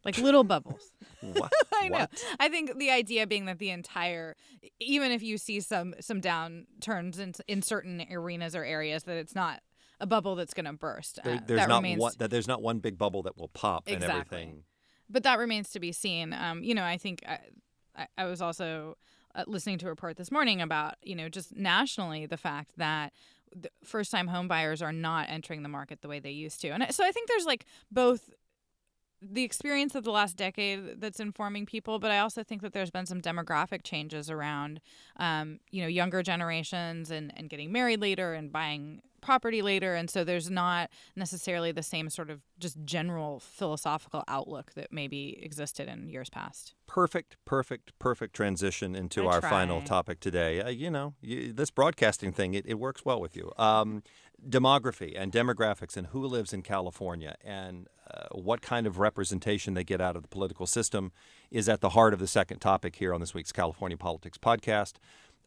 [0.05, 0.93] like little bubbles.
[1.21, 1.51] what?
[1.75, 2.07] I know.
[2.39, 4.37] I think the idea being that the entire,
[4.79, 9.35] even if you see some some downturns in in certain arenas or areas, that it's
[9.35, 9.63] not
[10.03, 11.21] a bubble that's going to burst.
[11.25, 12.01] There, uh, there's that not remains...
[12.01, 14.05] one that there's not one big bubble that will pop exactly.
[14.05, 14.65] and everything.
[15.09, 16.35] But that remains to be seen.
[16.35, 17.39] Um, you know, I think I,
[17.97, 18.99] I, I was also
[19.35, 23.13] uh, listening to a report this morning about you know just nationally the fact that
[23.85, 26.69] first time home buyers are not entering the market the way they used to.
[26.69, 28.31] And so I think there's like both
[29.21, 32.91] the experience of the last decade that's informing people, but I also think that there's
[32.91, 34.81] been some demographic changes around,
[35.17, 39.95] um, you know, younger generations and, and getting married later and buying property later.
[39.95, 45.39] And so there's not necessarily the same sort of just general philosophical outlook that maybe
[45.43, 46.75] existed in years past.
[46.87, 49.51] Perfect, perfect, perfect transition into I our try.
[49.51, 50.61] final topic today.
[50.61, 53.51] Uh, you know, you, this broadcasting thing, it, it works well with you.
[53.57, 54.03] Um,
[54.49, 59.85] demography and demographics and who lives in California and uh, what kind of representation they
[59.85, 61.13] get out of the political system
[61.51, 64.95] is at the heart of the second topic here on this week's California Politics Podcast.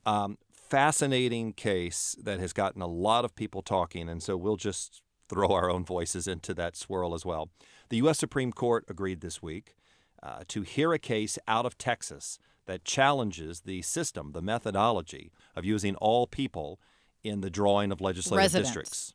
[0.05, 0.37] Um,
[0.69, 5.51] fascinating case that has gotten a lot of people talking, and so we'll just throw
[5.51, 7.49] our own voices into that swirl as well.
[7.89, 8.19] The U.S.
[8.19, 9.75] Supreme Court agreed this week
[10.21, 15.65] uh, to hear a case out of Texas that challenges the system, the methodology of
[15.65, 16.79] using all people
[17.23, 18.69] in the drawing of legislative Residents.
[18.69, 19.13] districts.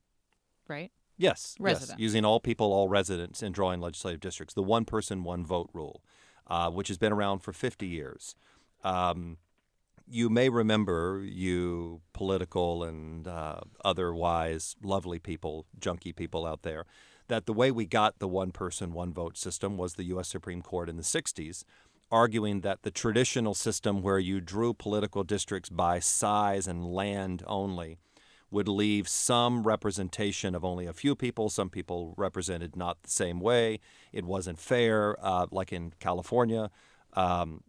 [0.68, 0.92] Right?
[1.16, 1.90] Yes, Residents.
[1.90, 5.68] yes, using all people, all residents in drawing legislative districts, the one person, one vote
[5.74, 6.02] rule,
[6.46, 8.34] uh, which has been around for 50 years.
[8.82, 9.36] Um,
[10.10, 16.84] you may remember, you political and uh, otherwise lovely people, junky people out there,
[17.28, 20.28] that the way we got the one person, one vote system was the U.S.
[20.28, 21.62] Supreme Court in the 60s,
[22.10, 27.98] arguing that the traditional system where you drew political districts by size and land only
[28.50, 31.48] would leave some representation of only a few people.
[31.48, 33.78] Some people represented not the same way.
[34.12, 36.70] It wasn't fair, uh, like in California.
[37.12, 37.62] Um,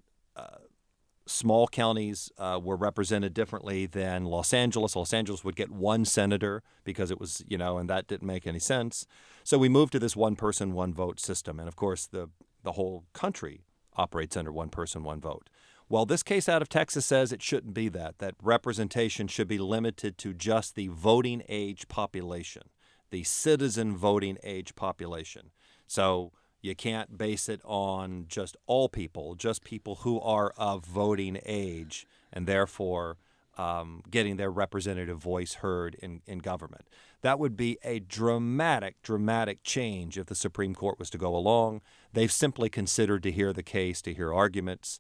[1.32, 4.96] small counties uh, were represented differently than Los Angeles.
[4.96, 8.46] Los Angeles would get one senator because it was, you know, and that didn't make
[8.46, 9.06] any sense.
[9.44, 11.60] So we moved to this one person, one vote system.
[11.60, 12.30] And of course, the,
[12.64, 13.62] the whole country
[13.96, 15.50] operates under one person, one vote.
[15.90, 19.58] Well, this case out of Texas says it shouldn't be that, that representation should be
[19.58, 22.64] limited to just the voting age population,
[23.10, 25.52] the citizen voting age population.
[25.88, 31.40] So you can't base it on just all people, just people who are of voting
[31.46, 33.18] age and therefore
[33.58, 36.88] um, getting their representative voice heard in, in government.
[37.22, 41.82] That would be a dramatic, dramatic change if the Supreme Court was to go along.
[42.14, 45.00] They've simply considered to hear the case, to hear arguments.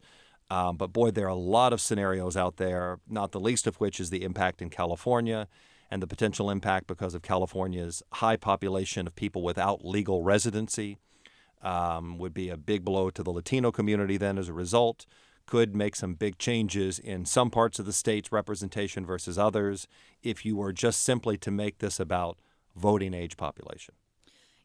[0.49, 3.77] Um, but boy, there are a lot of scenarios out there, not the least of
[3.77, 5.47] which is the impact in California
[5.89, 10.97] and the potential impact because of California's high population of people without legal residency.
[11.63, 15.05] Um, would be a big blow to the Latino community then as a result.
[15.45, 19.87] Could make some big changes in some parts of the state's representation versus others
[20.23, 22.39] if you were just simply to make this about
[22.75, 23.93] voting age population.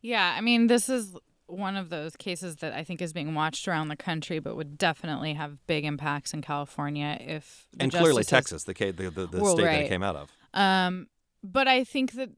[0.01, 3.69] Yeah, I mean, this is one of those cases that I think is being watched
[3.69, 8.65] around the country, but would definitely have big impacts in California if and clearly Texas,
[8.65, 9.73] the the the, the well, state right.
[9.73, 10.33] that it came out of.
[10.55, 11.09] Um,
[11.43, 12.31] but I think that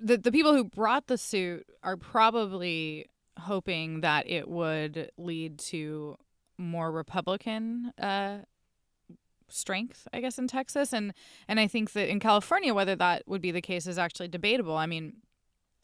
[0.00, 3.06] the the people who brought the suit are probably
[3.40, 6.16] hoping that it would lead to
[6.58, 8.38] more Republican uh,
[9.48, 11.12] strength, I guess, in Texas, and
[11.48, 14.76] and I think that in California, whether that would be the case is actually debatable.
[14.76, 15.14] I mean,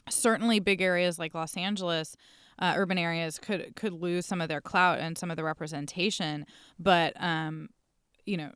[0.09, 2.16] certainly big areas like Los Angeles.
[2.59, 6.47] Uh, urban areas could could lose some of their clout and some of the representation,
[6.79, 7.69] but um,
[8.25, 8.51] you know,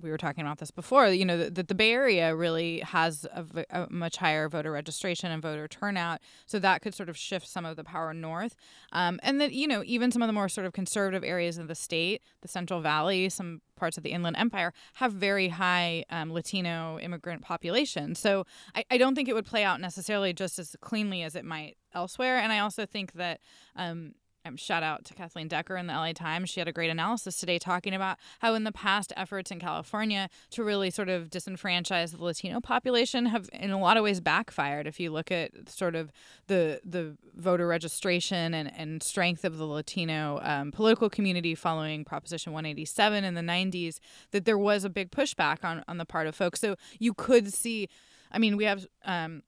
[0.00, 3.26] we were talking about this before, you know, that the, the, Bay Area really has
[3.32, 6.20] a, a, much higher voter registration and voter turnout.
[6.46, 8.56] So that could sort of shift some of the power north.
[8.92, 11.68] Um, and that, you know, even some of the more sort of conservative areas of
[11.68, 16.32] the state, the Central Valley, some parts of the Inland Empire have very high um,
[16.32, 18.14] Latino immigrant population.
[18.14, 21.44] So I, I, don't think it would play out necessarily just as cleanly as it
[21.44, 22.38] might elsewhere.
[22.38, 23.40] And I also think that
[23.76, 26.50] um, um, shout out to Cathleen Decker in the LA Times.
[26.50, 30.28] She had a great analysis today talking about how, in the past, efforts in California
[30.50, 34.86] to really sort of disenfranchise the Latino population have, in a lot of ways, backfired.
[34.86, 36.12] If you look at sort of
[36.46, 42.52] the the voter registration and, and strength of the Latino um, political community following Proposition
[42.52, 43.98] 187 in the 90s,
[44.32, 46.60] that there was a big pushback on on the part of folks.
[46.60, 47.88] So you could see.
[48.30, 49.42] I mean, we have um,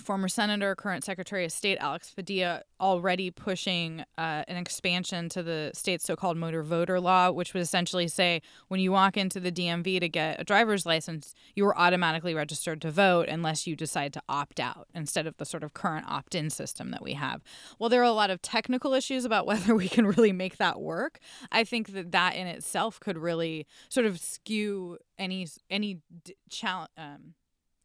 [0.00, 5.70] former senator, current Secretary of State Alex Padilla already pushing uh, an expansion to the
[5.74, 10.00] state's so-called motor voter law, which would essentially say when you walk into the DMV
[10.00, 14.22] to get a driver's license, you are automatically registered to vote unless you decide to
[14.28, 17.42] opt out instead of the sort of current opt-in system that we have.
[17.78, 20.80] Well, there are a lot of technical issues about whether we can really make that
[20.80, 21.18] work.
[21.50, 26.90] I think that that in itself could really sort of skew any any d- challenge.
[26.96, 27.34] Um,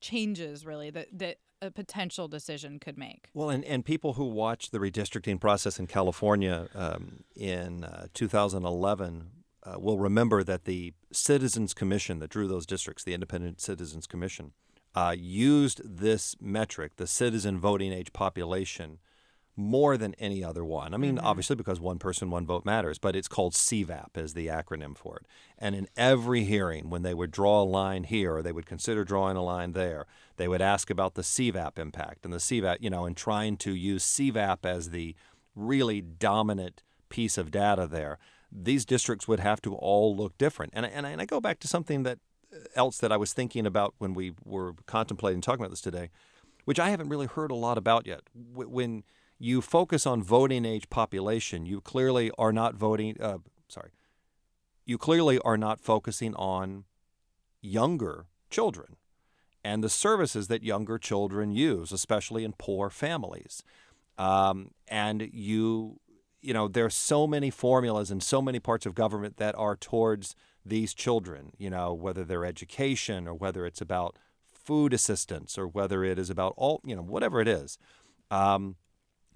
[0.04, 3.30] changes really that that a potential decision could make.
[3.34, 9.30] Well, and, and people who watched the redistricting process in California um, in uh, 2011
[9.64, 14.52] uh, will remember that the Citizens Commission that drew those districts, the Independent Citizens Commission,
[14.94, 19.00] uh, used this metric, the citizen voting age population,
[19.56, 20.94] more than any other one.
[20.94, 21.26] I mean, mm-hmm.
[21.26, 25.18] obviously because one person, one vote matters, but it's called CVAP as the acronym for
[25.18, 25.28] it.
[25.60, 29.04] And in every hearing, when they would draw a line here or they would consider
[29.04, 32.90] drawing a line there, they would ask about the CVAP impact and the CVAP, you
[32.90, 35.16] know, and trying to use CVAP as the
[35.56, 38.18] really dominant piece of data there.
[38.52, 40.74] These districts would have to all look different.
[40.76, 42.18] And, and, and I go back to something that
[42.52, 46.10] uh, else that I was thinking about when we were contemplating talking about this today,
[46.66, 48.22] which I haven't really heard a lot about yet.
[48.34, 49.04] When
[49.44, 53.18] you focus on voting age population, you clearly are not voting.
[53.20, 53.92] Uh, sorry,
[54.86, 56.86] you clearly are not focusing on
[57.62, 58.96] younger children
[59.62, 63.64] and the services that younger children use, especially in poor families.
[64.18, 66.00] Um, and you,
[66.42, 70.36] you know, there's so many formulas and so many parts of government that are towards
[70.66, 71.52] these children.
[71.58, 76.30] You know, whether they're education or whether it's about food assistance or whether it is
[76.30, 77.78] about all, you know, whatever it is.
[78.32, 78.78] Um,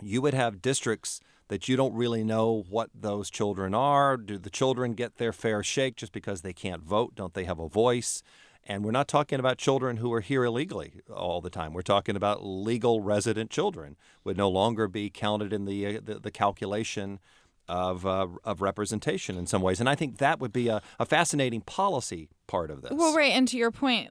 [0.02, 4.18] you would have districts that you don't really know what those children are.
[4.18, 7.16] Do the children get their fair shake just because they can't vote?
[7.16, 8.22] Don't they have a voice?
[8.70, 11.74] And we're not talking about children who are here illegally all the time.
[11.74, 16.20] We're talking about legal resident children would no longer be counted in the uh, the,
[16.20, 17.20] the, calculation
[17.70, 19.80] of uh, of representation in some ways.
[19.80, 22.92] And I think that would be a, a fascinating policy part of this.
[22.94, 23.32] Well, right.
[23.32, 24.10] And to your point,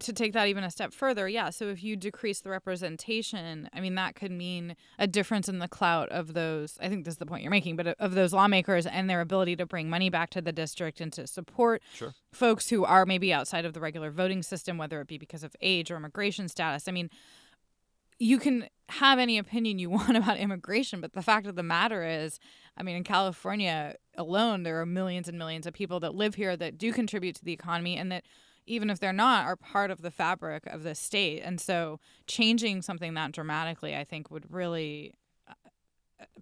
[0.00, 1.50] to take that even a step further, yeah.
[1.50, 5.68] So if you decrease the representation, I mean, that could mean a difference in the
[5.68, 6.78] clout of those.
[6.80, 9.20] I think this is the point you're making, but uh, of those lawmakers and their
[9.20, 12.14] ability to bring money back to the district and to support sure.
[12.32, 15.56] folks who are maybe outside of the regular voting system, whether it be because of
[15.60, 16.86] age or immigration status.
[16.88, 17.08] I mean,
[18.18, 22.04] you can have any opinion you want about immigration, but the fact of the matter
[22.04, 22.38] is,
[22.76, 26.56] I mean, in California alone, there are millions and millions of people that live here
[26.56, 28.24] that do contribute to the economy and that
[28.68, 31.40] even if they're not, are part of the fabric of the state.
[31.44, 35.14] And so changing something that dramatically, I think, would really
[35.48, 35.54] uh,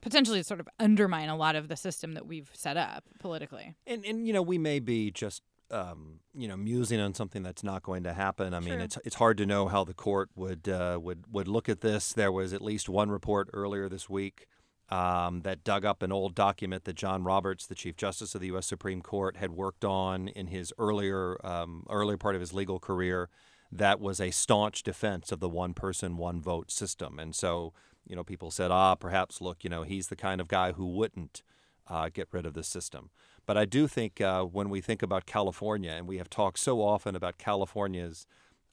[0.00, 3.74] potentially sort of undermine a lot of the system that we've set up politically.
[3.86, 7.64] And, and you know, we may be just um, you know, musing on something that's
[7.64, 8.54] not going to happen.
[8.54, 11.68] I mean, it's it's hard to know how the court would uh, would would look
[11.68, 12.12] at this.
[12.12, 14.46] There was at least one report earlier this week
[14.88, 18.46] um, that dug up an old document that John Roberts, the Chief Justice of the
[18.48, 18.66] U.S.
[18.66, 23.28] Supreme Court, had worked on in his earlier um, earlier part of his legal career.
[23.72, 27.18] That was a staunch defense of the one person, one vote system.
[27.18, 27.72] And so,
[28.06, 30.86] you know, people said, ah, perhaps look, you know, he's the kind of guy who
[30.86, 31.42] wouldn't
[31.88, 33.10] uh, get rid of the system.
[33.44, 36.80] But I do think uh, when we think about California, and we have talked so
[36.80, 38.26] often about California's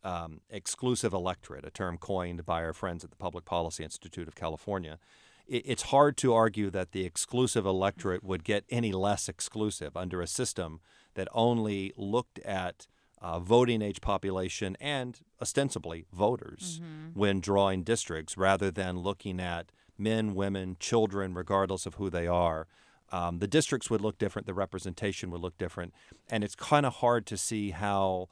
[0.04, 4.36] um, exclusive electorate, a term coined by our friends at the Public Policy Institute of
[4.36, 5.00] California
[5.48, 10.28] it's hard to argue that the exclusive electorate would get any less exclusive under a
[10.28, 10.80] system
[11.16, 12.88] that only looked at
[13.22, 17.20] uh, voting age population and ostensibly voters mm-hmm.
[17.20, 22.68] when drawing districts rather than looking at men, women, children, regardless of who they are.
[23.12, 25.94] Um, the districts would look different, the representation would look different.
[26.30, 28.30] And it's kind of hard to see how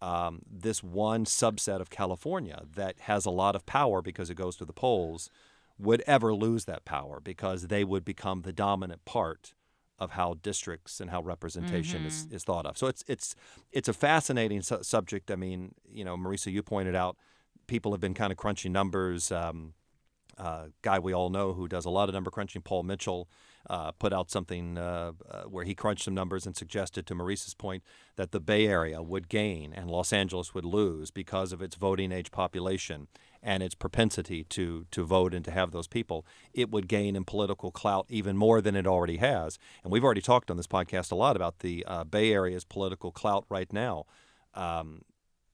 [0.00, 4.54] um, this one subset of California that has a lot of power because it goes
[4.56, 5.30] to the polls
[5.78, 9.54] would ever lose that power because they would become the dominant part
[9.98, 12.08] of how districts and how representation mm-hmm.
[12.08, 12.78] is, is thought of.
[12.78, 13.34] So it's it's
[13.72, 15.30] it's a fascinating su- subject.
[15.30, 17.16] I mean, you know, Marisa, you pointed out
[17.66, 19.32] people have been kind of crunching numbers.
[19.32, 19.74] Um,
[20.38, 23.28] uh, guy we all know who does a lot of number crunching, Paul Mitchell,
[23.68, 27.54] uh, put out something uh, uh, where he crunched some numbers and suggested, to Marisa's
[27.54, 27.82] point,
[28.14, 32.12] that the Bay Area would gain and Los Angeles would lose because of its voting
[32.12, 33.08] age population
[33.48, 36.26] and its propensity to to vote and to have those people.
[36.52, 39.58] It would gain in political clout even more than it already has.
[39.82, 43.10] And we've already talked on this podcast a lot about the uh, Bay Area's political
[43.10, 44.04] clout right now.
[44.52, 45.00] Um,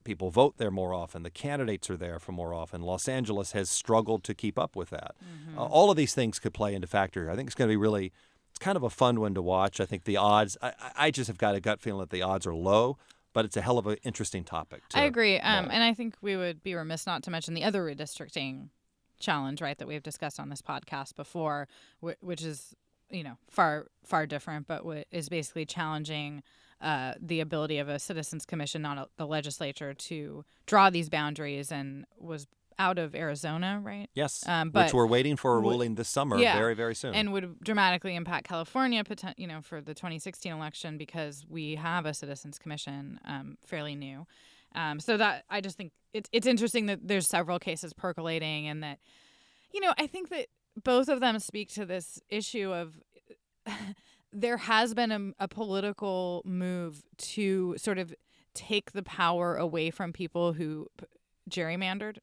[0.02, 1.22] people vote there more often.
[1.22, 2.82] The candidates are there for more often.
[2.82, 5.14] Los Angeles has struggled to keep up with that.
[5.22, 5.58] Mm-hmm.
[5.58, 7.30] Uh, all of these things could play into factor.
[7.30, 8.12] I think it's going to be really,
[8.50, 9.78] it's kind of a fun one to watch.
[9.78, 12.44] I think the odds, I, I just have got a gut feeling that the odds
[12.44, 12.98] are low.
[13.34, 14.80] But it's a hell of an interesting topic.
[14.88, 14.98] Too.
[14.98, 17.84] I agree, um, and I think we would be remiss not to mention the other
[17.84, 18.70] redistricting
[19.18, 21.68] challenge, right, that we've discussed on this podcast before,
[22.00, 22.74] which is
[23.10, 26.42] you know far far different, but is basically challenging
[26.80, 31.72] uh, the ability of a citizens commission, not a, the legislature, to draw these boundaries,
[31.72, 32.46] and was
[32.78, 34.08] out of Arizona, right?
[34.14, 37.14] Yes, um, but which we're waiting for a ruling this summer, yeah, very very soon,
[37.14, 39.02] and would dramatically impact California,
[39.36, 44.26] you know, for the 2016 election because we have a citizens commission, um, fairly new.
[44.74, 48.82] Um, so that I just think it's it's interesting that there's several cases percolating, and
[48.82, 48.98] that
[49.72, 50.46] you know I think that
[50.82, 53.00] both of them speak to this issue of
[54.32, 58.14] there has been a, a political move to sort of
[58.54, 60.88] take the power away from people who
[61.50, 62.18] gerrymandered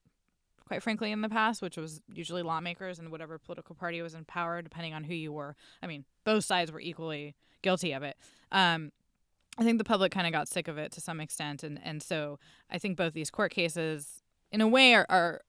[0.71, 4.23] quite frankly in the past which was usually lawmakers and whatever political party was in
[4.23, 5.53] power depending on who you were
[5.83, 8.15] i mean both sides were equally guilty of it
[8.53, 8.89] um,
[9.57, 12.01] i think the public kind of got sick of it to some extent and, and
[12.01, 15.41] so i think both these court cases in a way are, are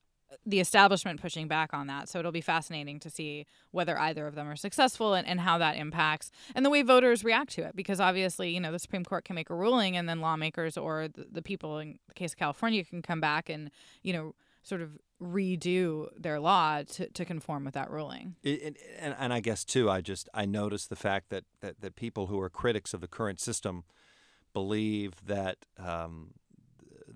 [0.46, 2.08] the establishment pushing back on that.
[2.08, 5.58] So it'll be fascinating to see whether either of them are successful and, and how
[5.58, 7.76] that impacts and the way voters react to it.
[7.76, 11.08] Because obviously, you know, the Supreme Court can make a ruling and then lawmakers or
[11.08, 13.70] the, the people in the case of California can come back and,
[14.02, 18.34] you know, sort of redo their law to, to conform with that ruling.
[18.42, 21.96] It, and, and I guess, too, I just, I noticed the fact that, that, that
[21.96, 23.84] people who are critics of the current system
[24.52, 26.34] believe that um,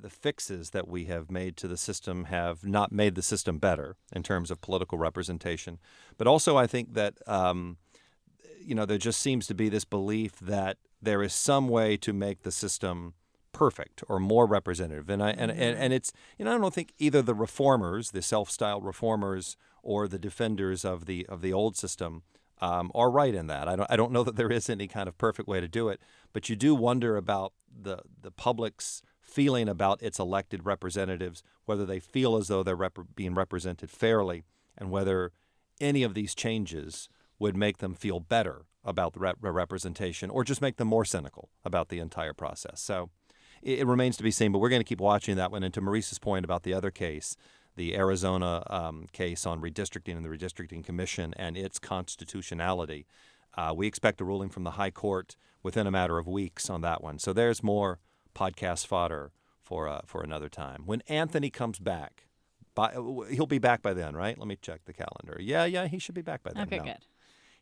[0.01, 3.97] the fixes that we have made to the system have not made the system better
[4.13, 5.79] in terms of political representation.
[6.17, 7.79] But also, I think that um,
[8.61, 12.13] you know there just seems to be this belief that there is some way to
[12.13, 13.15] make the system
[13.57, 15.09] perfect or more representative.
[15.09, 15.83] And I and, and, mm-hmm.
[15.83, 20.19] and it's you know I don't think either the reformers, the self-styled reformers, or the
[20.19, 22.23] defenders of the of the old system
[22.61, 23.67] um, are right in that.
[23.67, 25.89] I don't I don't know that there is any kind of perfect way to do
[25.89, 26.01] it,
[26.35, 31.99] but you do wonder about the the public's feeling about its elected representatives, whether they
[31.99, 34.45] feel as though they're rep- being represented fairly,
[34.77, 35.33] and whether
[35.81, 40.63] any of these changes would make them feel better about the rep- representation or just
[40.63, 42.81] make them more cynical about the entire process.
[42.81, 43.11] So
[43.67, 45.63] it, it remains to be seen, but we're going to keep watching that one.
[45.63, 47.37] And to Marisa's point about the other case,
[47.75, 53.07] the Arizona um, case on redistricting and the Redistricting Commission and its constitutionality,
[53.55, 56.81] uh, we expect a ruling from the High Court within a matter of weeks on
[56.83, 57.19] that one.
[57.19, 57.99] So there's more
[58.35, 60.83] podcast fodder for uh, for another time.
[60.87, 62.29] When Anthony comes back,
[62.75, 62.93] by,
[63.31, 64.39] he'll be back by then, right?
[64.39, 65.39] Let me check the calendar.
[65.41, 66.65] Yeah, yeah, he should be back by then.
[66.65, 66.85] Okay, no.
[66.85, 66.99] good.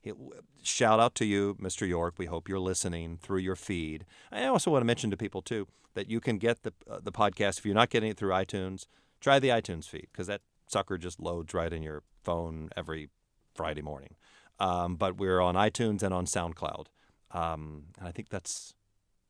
[0.05, 0.17] It,
[0.63, 1.89] shout out to you, Mr.
[1.89, 2.15] York.
[2.19, 4.05] We hope you're listening through your feed.
[4.31, 7.13] I also want to mention to people too that you can get the uh, the
[7.13, 8.87] podcast if you're not getting it through iTunes.
[9.21, 13.09] Try the iTunes feed because that sucker just loads right in your phone every
[13.55, 14.17] Friday morning.
[14.61, 16.87] Um, but we're on iTunes and on SoundCloud,
[17.33, 18.75] um, and I think that's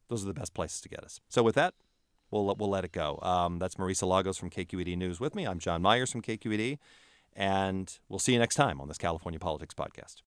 [0.08, 1.20] those are the best places to get us.
[1.28, 1.74] So with that,
[2.30, 3.18] we'll we'll let it go.
[3.22, 5.46] Um, that's Marisa Lagos from KQED News with me.
[5.46, 6.78] I'm John Myers from KQED,
[7.34, 10.22] and we'll see you next time on this California Politics Podcast.